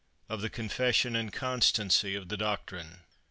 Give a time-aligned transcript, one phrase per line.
[0.29, 3.01] OF THE CONFESSION AND CONSTANCY OF THE DOCTRINE.